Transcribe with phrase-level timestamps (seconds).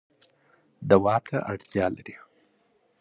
[0.89, 2.15] دوا ته اړتیا لرئ